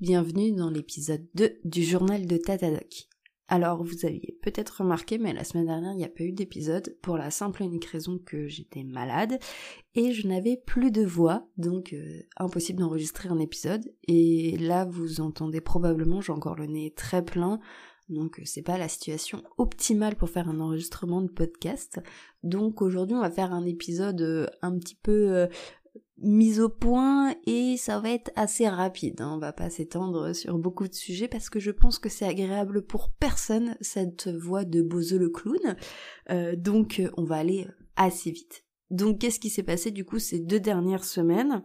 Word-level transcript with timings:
Bienvenue 0.00 0.52
dans 0.52 0.70
l'épisode 0.70 1.26
2 1.34 1.58
du 1.64 1.82
journal 1.82 2.24
de 2.26 2.38
Tatadoc. 2.38 3.06
Alors 3.48 3.84
vous 3.84 4.06
aviez 4.06 4.38
peut-être 4.40 4.80
remarqué, 4.80 5.18
mais 5.18 5.34
la 5.34 5.44
semaine 5.44 5.66
dernière 5.66 5.92
il 5.92 5.98
n'y 5.98 6.04
a 6.06 6.08
pas 6.08 6.22
eu 6.22 6.32
d'épisode 6.32 6.96
pour 7.02 7.18
la 7.18 7.30
simple 7.30 7.62
et 7.62 7.66
unique 7.66 7.84
raison 7.84 8.18
que 8.18 8.48
j'étais 8.48 8.82
malade 8.82 9.38
et 9.94 10.12
je 10.12 10.26
n'avais 10.26 10.56
plus 10.56 10.90
de 10.90 11.04
voix, 11.04 11.46
donc 11.58 11.92
euh, 11.92 12.22
impossible 12.38 12.80
d'enregistrer 12.80 13.28
un 13.28 13.38
épisode. 13.38 13.92
Et 14.08 14.56
là 14.56 14.86
vous 14.86 15.20
entendez 15.20 15.60
probablement, 15.60 16.22
j'ai 16.22 16.32
encore 16.32 16.56
le 16.56 16.66
nez 16.66 16.94
très 16.96 17.22
plein, 17.22 17.60
donc 18.08 18.40
c'est 18.44 18.62
pas 18.62 18.78
la 18.78 18.88
situation 18.88 19.42
optimale 19.58 20.16
pour 20.16 20.30
faire 20.30 20.48
un 20.48 20.60
enregistrement 20.60 21.20
de 21.20 21.28
podcast. 21.28 22.00
Donc 22.42 22.80
aujourd'hui 22.80 23.16
on 23.16 23.20
va 23.20 23.30
faire 23.30 23.52
un 23.52 23.66
épisode 23.66 24.22
euh, 24.22 24.46
un 24.62 24.78
petit 24.78 24.96
peu 24.96 25.30
euh, 25.30 25.46
mise 26.18 26.60
au 26.60 26.68
point 26.68 27.34
et 27.46 27.76
ça 27.76 28.00
va 28.00 28.10
être 28.10 28.30
assez 28.36 28.68
rapide. 28.68 29.20
Hein. 29.20 29.32
On 29.34 29.38
va 29.38 29.52
pas 29.52 29.70
s'étendre 29.70 30.34
sur 30.34 30.58
beaucoup 30.58 30.88
de 30.88 30.94
sujets 30.94 31.28
parce 31.28 31.50
que 31.50 31.60
je 31.60 31.70
pense 31.70 31.98
que 31.98 32.08
c'est 32.08 32.26
agréable 32.26 32.82
pour 32.82 33.10
personne 33.10 33.76
cette 33.80 34.28
voix 34.28 34.64
de 34.64 34.82
Bozo 34.82 35.18
le 35.18 35.28
clown. 35.28 35.76
Euh, 36.30 36.56
donc 36.56 37.02
on 37.16 37.24
va 37.24 37.36
aller 37.36 37.66
assez 37.96 38.30
vite. 38.30 38.64
Donc 38.90 39.18
qu'est-ce 39.18 39.40
qui 39.40 39.50
s'est 39.50 39.64
passé 39.64 39.90
du 39.90 40.04
coup 40.04 40.18
ces 40.18 40.38
deux 40.38 40.60
dernières 40.60 41.04
semaines? 41.04 41.62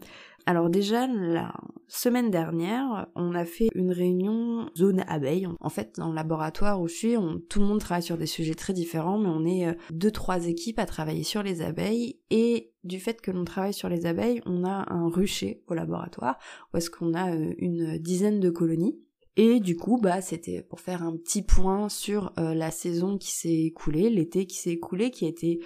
Alors 0.48 0.70
déjà, 0.70 1.08
la 1.08 1.53
semaine 1.88 2.31
dernière, 2.31 3.08
on 3.16 3.36
a 3.36 3.45
fait 3.45 3.70
une 3.75 3.91
réunion 3.91 4.67
zone 4.75 5.03
abeille. 5.08 5.47
En 5.59 5.70
fait, 5.70 5.95
dans 5.97 6.09
le 6.09 6.16
laboratoire 6.16 6.81
où 6.81 6.88
je 6.88 6.95
suis, 6.95 7.16
tout 7.49 7.59
le 7.59 7.66
monde 7.66 7.80
travaille 7.80 8.02
sur 8.02 8.17
des 8.17 8.25
sujets 8.25 8.55
très 8.55 8.73
différents, 8.73 9.20
mais 9.20 9.30
on 9.30 9.45
est 9.45 9.67
euh, 9.67 9.73
deux, 9.91 10.09
trois 10.09 10.47
équipes 10.47 10.80
à 10.80 10.86
travailler 10.86 11.23
sur 11.23 11.44
les 11.44 11.61
abeilles. 11.61 12.20
Et 12.31 12.70
du 12.84 12.99
fait 12.99 13.21
que 13.21 13.31
l'on 13.31 13.45
travaille 13.45 13.73
sur 13.73 13.90
les 13.90 14.05
abeilles, 14.05 14.41
on 14.45 14.63
a 14.63 14.91
un 14.91 15.09
rucher 15.09 15.63
au 15.67 15.73
laboratoire, 15.73 16.38
où 16.73 16.77
est-ce 16.77 16.89
qu'on 16.89 17.13
a 17.13 17.35
euh, 17.35 17.53
une 17.58 17.98
dizaine 17.98 18.39
de 18.39 18.49
colonies. 18.49 18.99
Et 19.38 19.59
du 19.59 19.77
coup, 19.77 19.98
bah, 19.98 20.22
c'était 20.22 20.62
pour 20.62 20.81
faire 20.81 21.03
un 21.03 21.16
petit 21.16 21.42
point 21.42 21.89
sur 21.89 22.33
euh, 22.38 22.53
la 22.53 22.72
saison 22.72 23.17
qui 23.17 23.31
s'est 23.31 23.64
écoulée, 23.64 24.09
l'été 24.09 24.45
qui 24.45 24.58
s'est 24.58 24.72
écoulé, 24.72 25.09
qui 25.09 25.25
a 25.25 25.30
été 25.30 25.59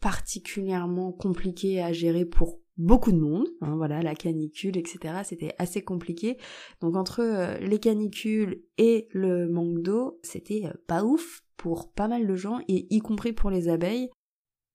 particulièrement 0.00 1.12
compliqué 1.12 1.82
à 1.82 1.92
gérer 1.92 2.24
pour 2.24 2.60
beaucoup 2.76 3.10
de 3.10 3.18
monde, 3.18 3.48
hein, 3.60 3.74
voilà, 3.76 4.02
la 4.02 4.14
canicule, 4.14 4.76
etc. 4.76 5.22
C'était 5.24 5.54
assez 5.58 5.82
compliqué. 5.82 6.38
Donc 6.80 6.96
entre 6.96 7.20
euh, 7.20 7.58
les 7.58 7.80
canicules 7.80 8.62
et 8.78 9.08
le 9.10 9.48
manque 9.48 9.82
d'eau, 9.82 10.20
c'était 10.22 10.62
pas 10.86 11.02
ouf 11.02 11.42
pour 11.56 11.92
pas 11.92 12.06
mal 12.06 12.26
de 12.26 12.36
gens, 12.36 12.60
et 12.68 12.86
y 12.94 13.00
compris 13.00 13.32
pour 13.32 13.50
les 13.50 13.68
abeilles. 13.68 14.10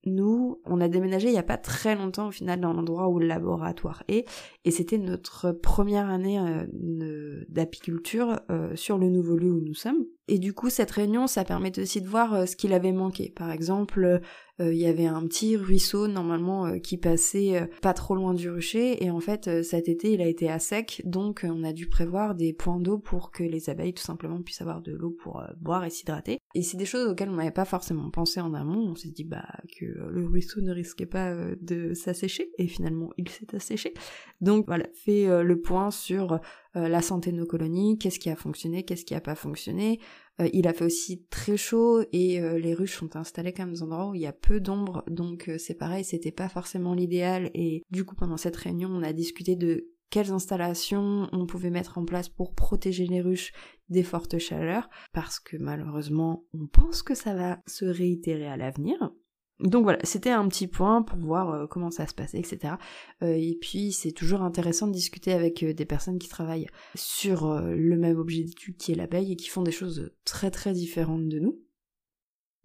Nous, 0.06 0.62
on 0.66 0.82
a 0.82 0.88
déménagé 0.88 1.30
il 1.30 1.32
n'y 1.32 1.38
a 1.38 1.44
pas 1.44 1.58
très 1.58 1.96
longtemps 1.96 2.28
au 2.28 2.32
final 2.32 2.60
dans 2.60 2.74
l'endroit 2.74 3.08
où 3.10 3.20
le 3.20 3.28
laboratoire 3.28 4.04
est, 4.08 4.28
et 4.66 4.72
c'était 4.72 4.98
notre 4.98 5.52
première 5.52 6.10
année 6.10 6.40
euh, 6.40 7.44
d'apiculture 7.50 8.40
sur 8.76 8.98
le 8.98 9.10
nouveau 9.10 9.38
lieu 9.38 9.52
où 9.52 9.62
nous 9.62 9.74
sommes. 9.74 10.06
Et 10.28 10.40
du 10.40 10.54
coup, 10.54 10.70
cette 10.70 10.92
réunion, 10.92 11.28
ça 11.28 11.44
permet 11.44 11.78
aussi 11.80 12.02
de 12.02 12.08
voir 12.08 12.48
ce 12.48 12.56
qu'il 12.56 12.74
avait 12.74 12.92
manqué. 12.92 13.34
Par 13.36 13.52
exemple, 13.52 14.22
euh, 14.62 14.72
il 14.72 14.80
y 14.80 14.86
avait 14.86 15.08
un 15.08 15.26
petit 15.26 15.58
ruisseau 15.58 16.08
normalement 16.08 16.68
euh, 16.68 16.78
qui 16.78 16.98
passait 16.98 17.58
euh, 17.58 17.66
pas 17.82 17.94
trop 17.94 18.14
loin 18.14 18.36
du 18.36 18.52
rucher 18.52 19.04
et 19.04 19.10
en 19.10 19.20
fait 19.20 19.64
cet 19.64 19.90
été 19.90 20.14
il 20.14 20.22
a 20.22 20.28
été 20.28 20.48
à 20.48 20.60
sec 20.60 21.02
donc 21.06 21.44
on 21.44 21.64
a 21.64 21.74
dû 21.74 21.88
prévoir 21.90 22.36
des 22.36 22.54
points 22.54 22.80
d'eau 22.80 23.00
pour 23.00 23.32
que 23.32 23.44
les 23.44 23.72
abeilles 23.72 23.96
tout 23.96 24.04
simplement 24.04 24.44
puissent 24.44 24.62
avoir 24.62 24.82
de 24.82 24.92
l'eau 24.92 25.10
pour 25.10 25.44
boire 25.60 25.84
et 25.86 25.90
s'hydrater. 25.90 26.38
Et 26.54 26.62
c'est 26.62 26.78
des 26.78 26.86
choses 26.86 27.10
auxquelles 27.10 27.30
on 27.30 27.36
n'avait 27.36 27.50
pas 27.50 27.66
forcément 27.66 28.12
pensé 28.12 28.42
en 28.42 28.54
amont, 28.54 28.92
on 28.92 28.96
s'est 28.96 29.10
dit 29.10 29.24
bah 29.24 29.48
que 29.80 29.86
le 29.86 30.28
ruisseau 30.28 30.62
ne 30.62 30.72
risquait 30.72 31.08
pas 31.08 31.34
de 31.60 31.96
s'assécher 31.96 32.52
et 32.60 32.68
finalement 32.68 33.10
il 33.18 33.30
s'est 33.30 33.56
asséché. 33.56 33.96
Donc 34.40 34.68
voilà, 34.68 34.86
fait 34.94 35.44
le 35.44 35.62
point 35.62 35.90
sur 35.90 36.40
la 36.76 37.02
santé 37.02 37.32
de 37.32 37.38
nos 37.38 37.46
colonies, 37.46 37.98
qu'est-ce 38.00 38.20
qui 38.20 38.30
a 38.30 38.36
fonctionné, 38.36 38.84
qu'est-ce 38.84 39.06
qui 39.06 39.16
a 39.16 39.22
pas 39.22 39.36
fonctionné, 39.36 40.00
euh, 40.42 40.50
il 40.52 40.68
a 40.68 40.74
fait 40.74 40.86
aussi 40.86 41.26
très 41.30 41.58
chaud 41.58 42.04
et 42.12 42.42
euh, 42.42 42.58
les 42.58 42.74
ruches 42.74 42.98
sont 42.98 43.16
installées 43.16 43.54
comme 43.54 43.72
des 43.72 43.84
endroits 43.84 44.10
où 44.10 44.16
il 44.16 44.22
y 44.22 44.28
a 44.28 44.34
peu 44.34 44.60
d'ombre, 44.60 45.04
donc 45.08 45.48
euh, 45.48 45.58
c'est 45.58 45.76
pareil, 45.76 46.04
c'était 46.04 46.32
pas 46.32 46.50
forcément 46.50 46.94
l'idéal. 46.94 47.52
Et 47.54 47.84
du 47.92 48.04
coup, 48.04 48.16
pendant 48.16 48.38
cette 48.38 48.56
réunion, 48.56 48.90
on 48.90 49.04
a 49.04 49.14
discuté 49.14 49.56
de 49.56 49.90
quelles 50.10 50.32
installations 50.32 51.28
on 51.32 51.46
pouvait 51.46 51.70
mettre 51.70 51.98
en 51.98 52.06
place 52.06 52.30
pour 52.30 52.54
protéger 52.54 53.06
les 53.06 53.22
ruches 53.22 53.52
des 53.90 54.04
fortes 54.04 54.38
chaleurs, 54.38 54.90
parce 55.12 55.40
que 55.40 55.58
malheureusement, 55.58 56.46
on 56.54 56.68
pense 56.68 57.04
que 57.04 57.16
ça 57.16 57.34
va 57.36 57.60
se 57.68 57.86
réitérer 57.86 58.48
à 58.48 58.58
l'avenir. 58.58 59.12
Donc 59.60 59.84
voilà, 59.84 60.00
c'était 60.04 60.32
un 60.32 60.48
petit 60.48 60.68
point 60.68 61.04
pour 61.04 61.20
voir 61.20 61.52
euh, 61.52 61.68
comment 61.68 61.92
ça 61.92 62.08
se 62.08 62.14
passait, 62.14 62.40
etc. 62.40 62.76
Euh, 63.22 63.34
et 63.34 63.58
puis 63.62 63.92
c'est 63.92 64.12
toujours 64.12 64.42
intéressant 64.42 64.88
de 64.88 64.94
discuter 64.94 65.32
avec 65.32 65.64
euh, 65.64 65.74
des 65.74 65.86
personnes 65.86 66.20
qui 66.20 66.28
travaillent 66.28 66.68
sur 66.96 67.62
le 67.62 67.98
même 67.98 68.18
objet 68.18 68.44
d'étude 68.44 68.78
qui 68.78 68.92
est 68.92 68.96
l'abeille 68.96 69.32
et 69.32 69.36
qui 69.36 69.50
font 69.50 69.62
des 69.62 69.72
choses 69.72 70.12
très 70.26 70.52
très 70.52 70.74
différentes 70.74 71.30
de 71.30 71.40
nous. 71.40 71.60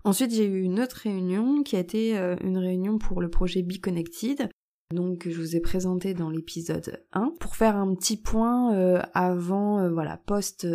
Ensuite 0.05 0.33
j'ai 0.33 0.47
eu 0.47 0.63
une 0.63 0.81
autre 0.81 1.01
réunion 1.03 1.63
qui 1.63 1.77
a 1.77 1.81
été 1.81 2.17
une 2.41 2.57
réunion 2.57 2.99
pour 2.99 3.21
le 3.21 3.29
projet 3.29 3.63
Be 3.63 3.79
Connected. 3.81 4.49
Donc 4.95 5.29
je 5.29 5.39
vous 5.39 5.57
ai 5.57 5.61
présenté 5.61 6.15
dans 6.15 6.31
l'épisode 6.31 7.05
1 7.13 7.35
pour 7.41 7.57
faire 7.57 7.77
un 7.77 7.95
petit 7.95 8.17
point 8.17 8.73
avant 9.13 9.91
voilà 9.91 10.17
post 10.17 10.67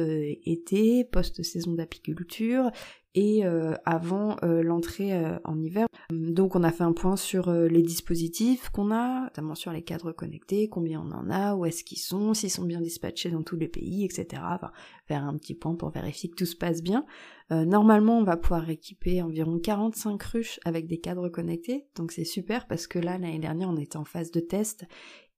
été, 0.45 1.03
post 1.05 1.41
saison 1.41 1.73
d'apiculture 1.73 2.69
et 3.15 3.45
euh, 3.45 3.73
avant 3.85 4.37
euh, 4.43 4.63
l'entrée 4.63 5.13
euh, 5.13 5.37
en 5.43 5.59
hiver. 5.61 5.87
Donc 6.11 6.55
on 6.55 6.63
a 6.63 6.71
fait 6.71 6.83
un 6.83 6.93
point 6.93 7.15
sur 7.15 7.51
les 7.51 7.81
dispositifs 7.81 8.69
qu'on 8.69 8.91
a, 8.91 9.23
notamment 9.23 9.55
sur 9.55 9.71
les 9.71 9.83
cadres 9.83 10.11
connectés, 10.11 10.67
combien 10.67 11.01
on 11.01 11.11
en 11.11 11.29
a, 11.29 11.55
où 11.55 11.65
est-ce 11.65 11.83
qu'ils 11.83 11.99
sont, 11.99 12.33
s'ils 12.33 12.49
sont 12.49 12.65
bien 12.65 12.81
dispatchés 12.81 13.29
dans 13.29 13.43
tous 13.43 13.55
les 13.55 13.67
pays, 13.67 14.03
etc. 14.05 14.41
Enfin, 14.45 14.71
faire 15.07 15.23
un 15.23 15.37
petit 15.37 15.55
point 15.55 15.75
pour 15.75 15.89
vérifier 15.89 16.29
que 16.29 16.35
tout 16.35 16.45
se 16.45 16.55
passe 16.55 16.81
bien. 16.81 17.05
normalement, 17.49 18.17
on 18.19 18.23
va 18.23 18.37
pouvoir 18.37 18.69
équiper 18.69 19.21
environ 19.21 19.59
45 19.59 20.21
ruches 20.23 20.59
avec 20.65 20.87
des 20.87 20.99
cadres 20.99 21.29
connectés, 21.29 21.87
donc 21.95 22.11
c'est 22.11 22.25
super 22.25 22.67
parce 22.67 22.87
que 22.87 22.99
là, 22.99 23.17
l'année 23.17 23.39
dernière, 23.39 23.69
on 23.69 23.77
était 23.77 23.97
en 23.97 24.05
phase 24.05 24.31
de 24.31 24.39
test 24.39 24.85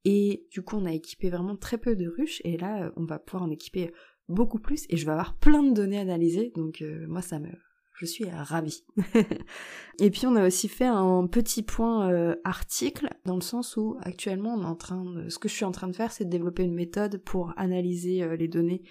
et 0.04 0.46
du 0.52 0.62
coup, 0.62 0.78
on 0.78 0.86
a 0.86 0.94
équipé 0.94 1.30
vraiment 1.30 1.56
très 1.56 1.78
peu 1.78 1.96
de 1.96 2.08
ruches 2.08 2.42
et 2.44 2.58
là, 2.58 2.92
on 2.96 3.06
va 3.06 3.20
pouvoir 3.20 3.44
en 3.44 3.52
équiper 3.52 3.92
beaucoup 4.28 4.60
plus 4.60 4.86
et 4.90 4.98
je 4.98 5.06
vais 5.06 5.12
avoir 5.12 5.38
plein 5.38 5.64
de 5.64 5.74
données 5.74 6.00
analysées 6.00 6.52
donc 6.56 6.84
moi 7.08 7.22
ça 7.22 7.38
me 7.38 7.50
je 7.96 8.06
suis 8.06 8.26
ravie. 8.30 8.84
et 10.00 10.12
puis 10.12 10.28
on 10.28 10.36
a 10.36 10.46
aussi 10.46 10.68
fait 10.68 10.86
un 10.86 11.28
petit 11.28 11.64
point 11.64 12.12
euh, 12.12 12.36
article 12.44 13.08
dans 13.26 13.36
le 13.36 13.42
sens 13.42 13.78
où 13.78 13.98
actuellement 14.02 14.54
on 14.56 14.62
est 14.62 14.66
en 14.66 14.76
train 14.76 15.04
de, 15.04 15.30
ce 15.30 15.40
que 15.40 15.48
je 15.48 15.54
suis 15.54 15.66
en 15.66 15.72
train 15.72 15.88
de 15.88 15.96
faire 15.96 16.12
c'est 16.12 16.26
de 16.26 16.30
développer 16.30 16.64
une 16.64 16.76
méthode 16.76 17.18
pour 17.20 17.54
analyser 17.58 18.22
euh, 18.22 18.36
les 18.36 18.48
données 18.48 18.84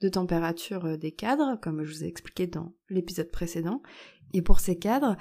de 0.00 0.08
température 0.08 0.84
euh, 0.84 0.96
des 0.96 1.10
cadres 1.10 1.58
comme 1.60 1.82
je 1.82 1.92
vous 1.92 2.04
ai 2.04 2.06
expliqué 2.06 2.46
dans 2.46 2.72
l'épisode 2.88 3.30
précédent 3.30 3.82
et 4.32 4.42
pour 4.42 4.60
ces 4.60 4.78
cadres 4.78 5.16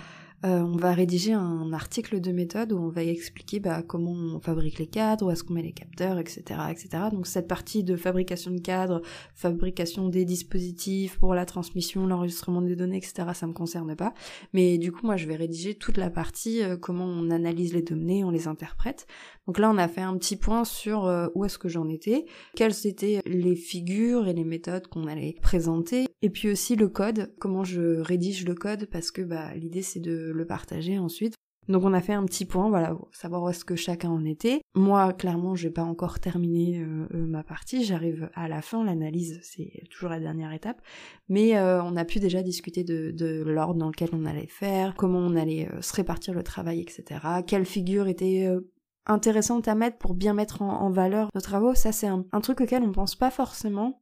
euh, 0.46 0.60
on 0.62 0.76
va 0.76 0.92
rédiger 0.94 1.32
un 1.34 1.72
article 1.72 2.20
de 2.20 2.32
méthode 2.32 2.74
où 2.74 2.78
on 2.78 2.90
va 2.90 3.04
expliquer 3.04 3.60
bah, 3.60 3.82
comment 3.82 4.12
on 4.12 4.40
fabrique 4.42 4.78
les 4.78 4.88
cadres, 4.88 5.28
où 5.28 5.32
est-ce 5.32 5.44
qu'on 5.44 5.54
met 5.54 5.62
les 5.62 5.72
capteurs, 5.72 6.20
etc., 6.20 6.42
etc. 6.70 6.90
Donc 7.12 7.28
cette 7.28 7.48
partie 7.48 7.84
de 7.84 7.96
fabrication 7.96 8.52
de 8.52 8.60
cadres, 8.60 9.02
fabrication 9.36 10.10
des 10.10 10.26
dispositifs 10.26 11.18
pour 11.18 11.34
la 11.34 11.46
transmission, 11.46 12.08
l'enregistrement 12.08 12.62
des 12.62 12.76
données, 12.76 12.98
etc., 12.98 13.30
ça 13.34 13.48
me 13.48 13.54
concerne 13.54 13.96
pas. 13.96 14.14
Mais 14.54 14.78
du 14.78 14.92
coup, 14.92 15.06
moi, 15.06 15.16
je 15.16 15.28
vais 15.28 15.36
rédiger 15.36 15.76
toute 15.76 15.98
la 15.98 16.10
partie 16.10 16.62
euh, 16.62 16.76
comment 16.76 17.06
on 17.06 17.30
analyse 17.30 17.74
les 17.74 17.82
données, 17.82 18.26
on 18.26 18.30
les 18.30 18.48
interprète. 18.48 19.08
Donc 19.48 19.60
là, 19.60 19.70
on 19.70 19.78
a 19.78 19.88
fait 19.88 20.02
un 20.02 20.18
petit 20.18 20.38
point 20.38 20.64
sur 20.64 21.06
euh, 21.06 21.28
où 21.36 21.44
est-ce 21.44 21.58
que 21.58 21.68
j'en 21.68 21.90
étais, 21.90 22.26
quelles 22.56 22.88
étaient 22.88 23.22
les 23.26 23.56
figures 23.56 24.28
et 24.28 24.34
les 24.34 24.46
méthodes 24.46 24.88
qu'on 24.88 25.08
allait 25.08 25.36
présenter, 25.42 26.08
et 26.22 26.30
puis 26.30 26.50
aussi 26.50 26.76
le 26.76 26.88
code, 26.88 27.34
comment 27.40 27.64
je 27.64 28.00
rédige 28.00 28.46
le 28.46 28.56
code, 28.56 28.88
parce 28.90 29.12
que 29.12 29.22
bah, 29.22 29.54
l'idée 29.56 29.82
c'est 29.82 30.00
de 30.00 30.32
le 30.34 30.46
partager 30.46 30.98
ensuite. 30.98 31.36
Donc 31.70 31.86
on 31.86 31.94
a 31.94 32.02
fait 32.02 32.12
un 32.12 32.26
petit 32.26 32.44
point, 32.44 32.68
voilà, 32.68 32.98
savoir 33.14 33.44
où 33.44 33.50
est-ce 33.50 33.64
que 33.64 33.78
chacun 33.78 34.10
en 34.10 34.26
était. 34.26 34.60
Moi, 34.76 35.14
clairement, 35.14 35.56
je 35.56 35.68
n'ai 35.68 35.74
pas 35.74 35.84
encore 35.84 36.20
terminé 36.20 36.82
euh, 36.82 37.08
euh, 37.14 37.26
ma 37.26 37.42
partie, 37.42 37.86
j'arrive 37.86 38.30
à 38.34 38.50
la 38.50 38.62
fin, 38.62 38.84
l'analyse, 38.84 39.40
c'est 39.44 39.84
toujours 39.90 40.10
la 40.10 40.20
dernière 40.20 40.52
étape. 40.52 40.82
Mais 41.30 41.58
on 41.58 41.96
a 41.96 42.06
pu 42.06 42.20
déjà 42.20 42.44
discuter 42.44 42.84
de, 42.84 43.12
de 43.12 43.44
l'ordre 43.44 43.80
dans 43.80 43.88
lequel 43.88 44.10
on 44.12 44.26
allait 44.26 44.48
faire, 44.48 44.94
comment 44.96 45.20
on 45.20 45.36
allait 45.38 45.70
se 45.80 45.94
répartir 45.94 46.34
le 46.34 46.44
travail, 46.44 46.82
etc. 46.82 47.22
Quelle 47.48 47.66
figure 47.66 48.08
était 48.08 48.50
intéressante 49.06 49.68
à 49.68 49.76
mettre 49.76 49.98
pour 49.98 50.14
bien 50.14 50.34
mettre 50.34 50.62
en, 50.62 50.90
valeur 50.90 51.30
nos 51.34 51.42
travaux, 51.42 51.76
ça 51.76 51.92
c'est 51.92 52.08
un, 52.08 52.24
truc 52.42 52.62
auquel 52.62 52.84
on 52.84 52.92
pense 52.92 53.16
pas 53.16 53.32
forcément. 53.32 54.02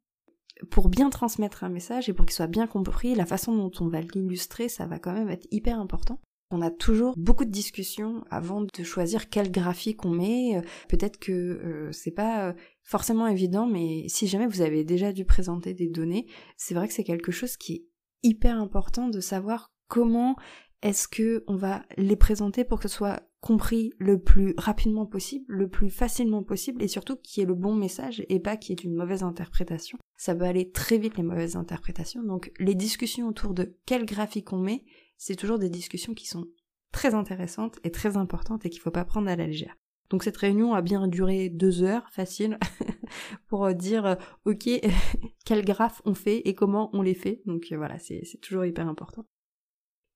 Pour 0.69 0.89
bien 0.89 1.09
transmettre 1.09 1.63
un 1.63 1.69
message 1.69 2.07
et 2.07 2.13
pour 2.13 2.25
qu'il 2.25 2.35
soit 2.35 2.45
bien 2.45 2.67
compris, 2.67 3.15
la 3.15 3.25
façon 3.25 3.55
dont 3.55 3.71
on 3.79 3.87
va 3.87 4.01
l'illustrer, 4.01 4.69
ça 4.69 4.85
va 4.85 4.99
quand 4.99 5.13
même 5.13 5.29
être 5.29 5.47
hyper 5.49 5.79
important. 5.79 6.19
On 6.51 6.61
a 6.61 6.69
toujours 6.69 7.15
beaucoup 7.17 7.45
de 7.45 7.49
discussions 7.49 8.25
avant 8.29 8.61
de 8.61 8.83
choisir 8.83 9.29
quel 9.29 9.49
graphique 9.51 10.05
on 10.05 10.09
met. 10.09 10.57
Euh, 10.57 10.61
peut-être 10.89 11.17
que 11.17 11.31
euh, 11.31 11.91
c'est 11.93 12.11
pas 12.11 12.49
euh, 12.49 12.53
forcément 12.83 13.25
évident, 13.25 13.65
mais 13.65 14.05
si 14.09 14.27
jamais 14.27 14.47
vous 14.47 14.61
avez 14.61 14.83
déjà 14.83 15.13
dû 15.13 15.23
présenter 15.23 15.73
des 15.73 15.87
données, 15.87 16.27
c'est 16.57 16.75
vrai 16.75 16.89
que 16.89 16.93
c'est 16.93 17.05
quelque 17.05 17.31
chose 17.31 17.55
qui 17.55 17.73
est 17.73 17.85
hyper 18.21 18.59
important 18.59 19.07
de 19.07 19.21
savoir 19.21 19.71
comment 19.87 20.35
est-ce 20.81 21.07
que 21.07 21.43
on 21.47 21.55
va 21.55 21.83
les 21.97 22.17
présenter 22.17 22.65
pour 22.65 22.79
que 22.79 22.89
ce 22.89 22.95
soit 22.95 23.23
compris 23.41 23.91
le 23.97 24.19
plus 24.19 24.53
rapidement 24.57 25.07
possible, 25.07 25.45
le 25.47 25.67
plus 25.67 25.89
facilement 25.89 26.43
possible 26.43 26.81
et 26.81 26.87
surtout 26.87 27.17
qui 27.17 27.41
est 27.41 27.45
le 27.45 27.55
bon 27.55 27.75
message 27.75 28.23
et 28.29 28.39
pas 28.39 28.55
qui 28.55 28.71
est 28.71 28.83
une 28.83 28.93
mauvaise 28.93 29.23
interprétation. 29.23 29.97
Ça 30.15 30.35
peut 30.35 30.45
aller 30.45 30.71
très 30.71 30.99
vite 30.99 31.17
les 31.17 31.23
mauvaises 31.23 31.55
interprétations. 31.55 32.23
Donc 32.23 32.51
les 32.59 32.75
discussions 32.75 33.27
autour 33.27 33.53
de 33.53 33.75
quel 33.87 34.05
graphique 34.05 34.53
on 34.53 34.59
met, 34.59 34.85
c'est 35.17 35.35
toujours 35.35 35.57
des 35.57 35.69
discussions 35.69 36.13
qui 36.13 36.27
sont 36.27 36.45
très 36.91 37.15
intéressantes 37.15 37.79
et 37.83 37.91
très 37.91 38.15
importantes 38.15 38.65
et 38.65 38.69
qu'il 38.69 38.81
faut 38.81 38.91
pas 38.91 39.05
prendre 39.05 39.27
à 39.27 39.35
la 39.35 39.47
légère. 39.47 39.75
Donc 40.11 40.23
cette 40.23 40.37
réunion 40.37 40.73
a 40.73 40.81
bien 40.81 41.07
duré 41.07 41.49
deux 41.49 41.83
heures, 41.83 42.09
facile, 42.11 42.59
pour 43.47 43.73
dire 43.73 44.05
euh, 44.05 44.15
ok 44.45 44.69
quel 45.45 45.65
graphe 45.65 46.01
on 46.05 46.13
fait 46.13 46.47
et 46.47 46.53
comment 46.53 46.89
on 46.93 47.01
les 47.01 47.15
fait. 47.15 47.41
Donc 47.45 47.67
euh, 47.71 47.77
voilà, 47.77 47.97
c'est 47.97 48.23
toujours 48.41 48.65
hyper 48.65 48.87
important. 48.87 49.25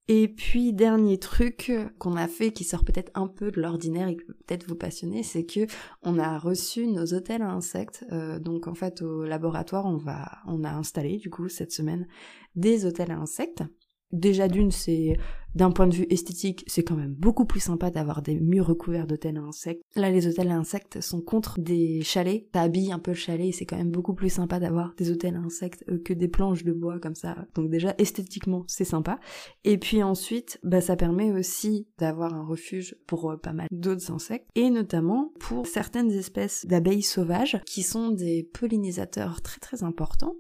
Et 0.08 0.28
puis 0.28 0.72
dernier 0.72 1.18
truc 1.18 1.72
qu'on 1.98 2.16
a 2.16 2.28
fait 2.28 2.52
qui 2.52 2.64
sort 2.64 2.86
peut-être 2.86 3.12
un 3.16 3.28
peu 3.28 3.50
de 3.50 3.60
l'ordinaire 3.60 4.08
et 4.08 4.16
qui 4.16 4.24
peut 4.24 4.36
peut-être 4.46 4.68
vous 4.68 4.76
passionner, 4.76 5.24
c'est 5.24 5.46
que 5.46 5.66
on 6.04 6.20
a 6.20 6.38
reçu 6.38 6.86
nos 6.88 7.14
hôtels 7.14 7.42
à 7.42 7.50
insectes. 7.50 8.06
Euh, 8.12 8.38
donc 8.38 8.68
en 8.68 8.76
fait 8.76 9.02
au 9.02 9.24
laboratoire 9.24 9.86
on 9.86 9.98
va 9.98 10.30
on 10.46 10.64
a 10.64 10.72
installé 10.72 11.18
du 11.18 11.32
coup 11.32 11.50
cette 11.50 11.72
semaine 11.72 12.08
des 12.56 12.86
hôtels 12.86 13.12
à 13.12 13.18
insectes 13.18 13.64
déjà 14.12 14.48
d'une, 14.48 14.72
c'est 14.72 15.18
d'un 15.56 15.72
point 15.72 15.88
de 15.88 15.96
vue 15.96 16.08
esthétique, 16.10 16.66
c'est 16.68 16.84
quand 16.84 16.98
même 16.98 17.14
beaucoup 17.14 17.46
plus 17.46 17.62
sympa 17.62 17.90
d'avoir 17.90 18.22
des 18.22 18.36
murs 18.36 18.68
recouverts 18.68 19.08
d'hôtels 19.08 19.38
à 19.38 19.42
insectes. 19.42 19.82
Là, 19.96 20.12
les 20.12 20.28
hôtels 20.28 20.52
à 20.52 20.58
insectes 20.58 21.00
sont 21.02 21.22
contre 21.22 21.60
des 21.60 22.02
chalets. 22.02 22.52
T'habilles 22.52 22.92
un 22.92 23.00
peu 23.00 23.12
le 23.12 23.16
chalet, 23.16 23.54
c'est 23.54 23.66
quand 23.66 23.78
même 23.78 23.92
beaucoup 23.92 24.14
plus 24.14 24.30
sympa 24.30 24.60
d'avoir 24.60 24.94
des 24.96 25.12
hôtels 25.12 25.36
à 25.36 25.40
insectes 25.40 25.86
euh, 25.90 25.98
que 25.98 26.14
des 26.14 26.28
planches 26.28 26.66
de 26.66 26.74
bois 26.74 27.00
comme 27.00 27.16
ça. 27.16 27.48
Donc 27.56 27.70
déjà, 27.70 27.96
esthétiquement, 27.98 28.66
c'est 28.68 28.84
sympa. 28.84 29.18
Et 29.64 29.78
puis 29.78 30.04
ensuite, 30.04 30.60
bah, 30.64 30.82
ça 30.82 30.98
permet 30.98 31.32
aussi 31.32 31.88
d'avoir 31.98 32.34
un 32.34 32.46
refuge 32.46 32.98
pour 33.08 33.32
euh, 33.32 33.38
pas 33.38 33.54
mal 33.54 33.68
d'autres 33.72 34.12
insectes, 34.12 34.50
et 34.56 34.70
notamment 34.70 35.32
pour 35.40 35.68
certaines 35.68 36.12
espèces 36.12 36.66
d'abeilles 36.66 37.02
sauvages 37.02 37.62
qui 37.66 37.82
sont 37.82 38.10
des 38.10 38.44
pollinisateurs 38.44 39.42
très 39.42 39.60
très 39.60 39.84
importants 39.84 40.36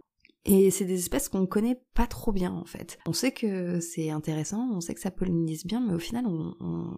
et 0.45 0.71
c'est 0.71 0.85
des 0.85 0.99
espèces 0.99 1.29
qu'on 1.29 1.45
connaît 1.45 1.81
pas 1.93 2.07
trop 2.07 2.31
bien 2.31 2.53
en 2.53 2.65
fait. 2.65 2.97
On 3.07 3.13
sait 3.13 3.31
que 3.31 3.79
c'est 3.79 4.09
intéressant, 4.09 4.69
on 4.71 4.81
sait 4.81 4.93
que 4.93 5.01
ça 5.01 5.11
pollinise 5.11 5.65
bien, 5.65 5.83
mais 5.85 5.93
au 5.93 5.99
final 5.99 6.25
on, 6.27 6.55
on 6.59 6.97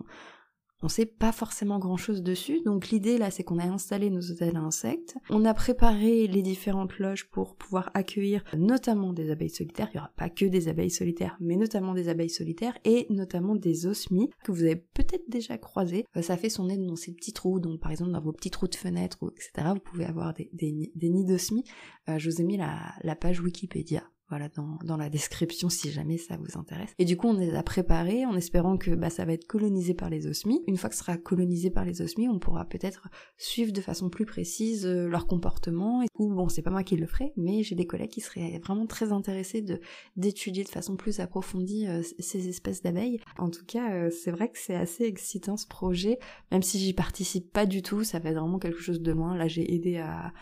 sait 0.87 1.05
pas 1.05 1.31
forcément 1.31 1.79
grand 1.79 1.97
chose 1.97 2.21
dessus, 2.21 2.61
donc 2.65 2.89
l'idée 2.89 3.17
là 3.17 3.31
c'est 3.31 3.43
qu'on 3.43 3.59
a 3.59 3.65
installé 3.65 4.09
nos 4.09 4.21
hôtels 4.31 4.55
à 4.55 4.59
insectes, 4.59 5.15
on 5.29 5.45
a 5.45 5.53
préparé 5.53 6.27
les 6.27 6.41
différentes 6.41 6.97
loges 6.99 7.29
pour 7.29 7.55
pouvoir 7.55 7.91
accueillir 7.93 8.43
notamment 8.55 9.13
des 9.13 9.31
abeilles 9.31 9.49
solitaires, 9.49 9.89
il 9.93 9.97
y 9.97 9.99
aura 9.99 10.11
pas 10.15 10.29
que 10.29 10.45
des 10.45 10.67
abeilles 10.67 10.91
solitaires, 10.91 11.37
mais 11.39 11.55
notamment 11.55 11.93
des 11.93 12.09
abeilles 12.09 12.29
solitaires 12.29 12.77
et 12.85 13.07
notamment 13.09 13.55
des 13.55 13.87
osmies 13.87 14.29
que 14.43 14.51
vous 14.51 14.63
avez 14.63 14.75
peut-être 14.75 15.29
déjà 15.29 15.57
croisés. 15.57 16.05
Euh, 16.15 16.21
ça 16.21 16.37
fait 16.37 16.49
son 16.49 16.65
nez 16.65 16.77
dans 16.77 16.95
ces 16.95 17.13
petits 17.13 17.33
trous, 17.33 17.59
donc 17.59 17.79
par 17.79 17.91
exemple 17.91 18.11
dans 18.11 18.21
vos 18.21 18.33
petits 18.33 18.51
trous 18.51 18.67
de 18.67 18.75
fenêtres, 18.75 19.17
etc. 19.35 19.69
Vous 19.73 19.79
pouvez 19.79 20.05
avoir 20.05 20.33
des, 20.33 20.49
nids 20.61 21.25
d'osmies. 21.25 21.63
Euh, 22.09 22.17
je 22.17 22.29
vous 22.29 22.41
ai 22.41 22.43
mis 22.43 22.57
la 22.57 23.15
page 23.15 23.41
Wikipédia 23.41 24.03
voilà 24.29 24.49
dans, 24.49 24.77
dans, 24.83 24.97
la 24.97 25.09
description 25.09 25.69
si 25.69 25.89
jamais 25.91 26.17
ça 26.17 26.37
vous 26.37 26.57
intéresse. 26.59 26.93
Et 26.99 27.05
du 27.05 27.15
coup 27.15 27.27
on 27.27 27.33
les 27.33 27.55
a 27.55 27.63
préparés 27.63 28.25
en 28.25 28.35
espérant 28.35 28.77
que 28.77 28.91
bah, 28.91 29.09
ça 29.09 29.25
va 29.25 29.33
être 29.33 29.47
colonisé 29.47 29.93
par 29.93 30.09
les 30.09 30.27
osmies. 30.27 30.63
Une 30.67 30.77
fois 30.77 30.89
que 30.89 30.95
ce 30.95 31.01
sera 31.01 31.17
colonisé 31.17 31.69
par 31.69 31.85
les 31.85 32.01
osmies, 32.01 32.27
on 32.27 32.39
pourra 32.39 32.65
peut-être 32.65 33.07
suivre 33.37 33.71
de 33.71 33.81
façon 33.81 34.09
plus 34.09 34.25
précise 34.25 34.85
euh, 34.85 35.07
leur 35.07 35.27
comportement. 35.27 36.03
Ou 36.15 36.33
bon 36.33 36.49
c'est 36.49 36.61
pas 36.61 36.71
moi 36.71 36.83
qui 36.83 36.97
le 36.97 37.07
ferai, 37.07 37.31
mais 37.37 37.63
j'ai 37.63 37.75
des 37.75 37.87
collègues 37.87 38.09
qui 38.09 38.21
seraient 38.21 38.59
vraiment 38.63 38.85
très 38.85 39.11
intéressés 39.11 39.61
de 39.61 39.79
d'étudier 40.15 40.63
de 40.63 40.69
façon 40.69 40.95
plus 40.95 41.19
approfondie 41.19 41.87
euh, 41.87 42.01
ces 42.19 42.49
espèces 42.49 42.81
d'abeilles. 42.81 43.19
En 43.37 43.49
tout 43.49 43.65
cas 43.65 43.93
euh, 43.93 44.09
c'est 44.09 44.31
vrai 44.31 44.49
que 44.49 44.57
c'est 44.57 44.75
assez 44.75 45.05
excitant 45.05 45.57
ce 45.57 45.67
projet, 45.67 46.19
même 46.51 46.63
si 46.63 46.79
j'y 46.79 46.93
participe 46.93 47.51
pas 47.51 47.65
du 47.65 47.81
tout, 47.81 48.03
ça 48.03 48.19
va 48.19 48.29
être 48.29 48.39
vraiment 48.39 48.59
quelque 48.59 48.81
chose 48.81 49.01
de 49.01 49.11
loin. 49.11 49.37
Là 49.37 49.47
j'ai 49.47 49.73
aidé 49.73 49.97
à 49.97 50.33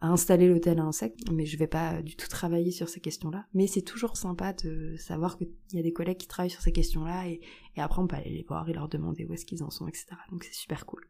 à 0.00 0.08
installer 0.08 0.48
l'hôtel 0.48 0.78
à 0.78 0.82
insectes, 0.82 1.30
mais 1.30 1.44
je 1.44 1.58
vais 1.58 1.66
pas 1.66 2.00
du 2.02 2.16
tout 2.16 2.28
travailler 2.28 2.70
sur 2.70 2.88
ces 2.88 3.00
questions-là. 3.00 3.46
Mais 3.52 3.66
c'est 3.66 3.82
toujours 3.82 4.16
sympa 4.16 4.52
de 4.52 4.96
savoir 4.96 5.36
qu'il 5.36 5.48
y 5.72 5.78
a 5.78 5.82
des 5.82 5.92
collègues 5.92 6.16
qui 6.16 6.26
travaillent 6.26 6.50
sur 6.50 6.62
ces 6.62 6.72
questions-là 6.72 7.28
et, 7.28 7.40
après 7.76 8.02
on 8.02 8.06
peut 8.06 8.16
aller 8.16 8.30
les 8.30 8.44
voir 8.46 8.68
et 8.68 8.72
leur 8.72 8.88
demander 8.88 9.24
où 9.24 9.32
est-ce 9.34 9.46
qu'ils 9.46 9.62
en 9.62 9.70
sont, 9.70 9.86
etc. 9.86 10.06
Donc 10.30 10.44
c'est 10.44 10.54
super 10.54 10.86
cool. 10.86 11.06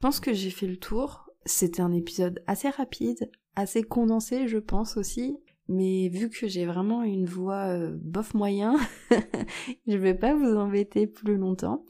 Je 0.00 0.08
pense 0.08 0.20
que 0.20 0.32
j'ai 0.32 0.50
fait 0.50 0.66
le 0.66 0.76
tour. 0.76 1.30
C'était 1.46 1.82
un 1.82 1.92
épisode 1.92 2.42
assez 2.46 2.68
rapide, 2.68 3.30
assez 3.54 3.82
condensé, 3.82 4.48
je 4.48 4.58
pense 4.58 4.96
aussi. 4.96 5.38
Mais 5.68 6.08
vu 6.08 6.28
que 6.28 6.46
j'ai 6.46 6.66
vraiment 6.66 7.02
une 7.02 7.24
voix 7.24 7.68
euh, 7.68 7.96
bof 8.02 8.34
moyen, 8.34 8.76
je 9.86 9.96
vais 9.96 10.14
pas 10.14 10.34
vous 10.34 10.56
embêter 10.56 11.06
plus 11.06 11.36
longtemps. 11.36 11.86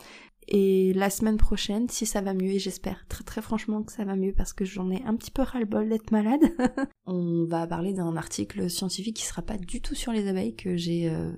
Et 0.48 0.92
la 0.94 1.10
semaine 1.10 1.36
prochaine, 1.36 1.88
si 1.88 2.06
ça 2.06 2.20
va 2.20 2.34
mieux, 2.34 2.52
et 2.52 2.58
j'espère 2.58 3.06
très 3.08 3.24
très 3.24 3.42
franchement 3.42 3.82
que 3.82 3.92
ça 3.92 4.04
va 4.04 4.16
mieux 4.16 4.32
parce 4.32 4.52
que 4.52 4.64
j'en 4.64 4.90
ai 4.90 5.02
un 5.04 5.16
petit 5.16 5.30
peu 5.30 5.42
ras-le-bol 5.42 5.88
d'être 5.88 6.10
malade, 6.10 6.40
on 7.06 7.46
va 7.46 7.66
parler 7.66 7.92
d'un 7.92 8.16
article 8.16 8.68
scientifique 8.68 9.16
qui 9.16 9.24
sera 9.24 9.42
pas 9.42 9.56
du 9.56 9.80
tout 9.80 9.94
sur 9.94 10.12
les 10.12 10.28
abeilles 10.28 10.54
que 10.54 10.76
j'ai 10.76 11.08
euh, 11.08 11.32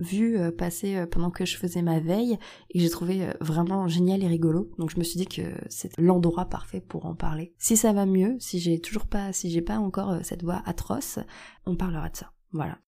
vu 0.00 0.38
euh, 0.38 0.50
passer 0.50 0.96
euh, 0.96 1.06
pendant 1.06 1.30
que 1.30 1.44
je 1.44 1.56
faisais 1.56 1.82
ma 1.82 2.00
veille 2.00 2.38
et 2.70 2.80
j'ai 2.80 2.90
trouvé 2.90 3.28
vraiment 3.40 3.88
génial 3.88 4.22
et 4.22 4.28
rigolo. 4.28 4.70
Donc 4.78 4.90
je 4.90 4.98
me 4.98 5.04
suis 5.04 5.18
dit 5.18 5.26
que 5.26 5.42
c'est 5.68 5.96
l'endroit 5.98 6.46
parfait 6.46 6.80
pour 6.80 7.06
en 7.06 7.14
parler. 7.14 7.54
Si 7.58 7.76
ça 7.76 7.92
va 7.92 8.06
mieux, 8.06 8.36
si 8.38 8.58
j'ai 8.58 8.80
toujours 8.80 9.06
pas, 9.06 9.32
si 9.32 9.50
j'ai 9.50 9.62
pas 9.62 9.78
encore 9.78 10.18
cette 10.22 10.42
voix 10.42 10.62
atroce, 10.66 11.18
on 11.66 11.76
parlera 11.76 12.10
de 12.10 12.16
ça. 12.16 12.32
Voilà. 12.52 12.78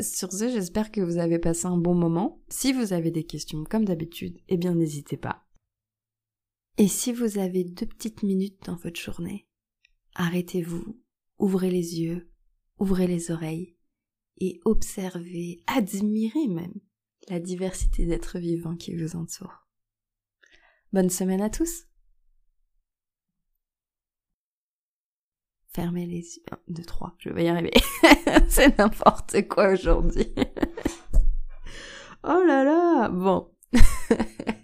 Sur 0.00 0.32
ce, 0.32 0.48
j'espère 0.48 0.90
que 0.90 1.00
vous 1.00 1.18
avez 1.18 1.38
passé 1.38 1.66
un 1.66 1.76
bon 1.76 1.94
moment. 1.94 2.42
Si 2.48 2.72
vous 2.72 2.92
avez 2.92 3.10
des 3.10 3.24
questions, 3.24 3.64
comme 3.64 3.84
d'habitude, 3.84 4.38
eh 4.48 4.56
bien 4.56 4.74
n'hésitez 4.74 5.16
pas. 5.16 5.44
Et 6.78 6.88
si 6.88 7.12
vous 7.12 7.38
avez 7.38 7.64
deux 7.64 7.86
petites 7.86 8.22
minutes 8.22 8.64
dans 8.64 8.76
votre 8.76 8.98
journée, 8.98 9.46
arrêtez-vous, 10.14 10.98
ouvrez 11.38 11.70
les 11.70 12.00
yeux, 12.00 12.30
ouvrez 12.78 13.06
les 13.06 13.30
oreilles 13.30 13.76
et 14.38 14.60
observez, 14.64 15.62
admirez 15.66 16.48
même 16.48 16.80
la 17.28 17.38
diversité 17.38 18.06
d'êtres 18.06 18.38
vivants 18.38 18.76
qui 18.76 18.96
vous 18.96 19.16
entourent. 19.16 19.68
Bonne 20.92 21.10
semaine 21.10 21.42
à 21.42 21.50
tous 21.50 21.89
Fermez 25.72 26.04
les 26.06 26.36
yeux. 26.36 26.42
1, 26.50 26.58
2, 26.68 26.82
3, 26.82 27.14
je 27.18 27.30
vais 27.30 27.44
y 27.44 27.48
arriver. 27.48 27.70
C'est 28.48 28.76
n'importe 28.76 29.46
quoi 29.48 29.72
aujourd'hui. 29.72 30.34
oh 32.24 32.42
là 32.44 32.64
là 32.64 33.08
Bon. 33.08 33.48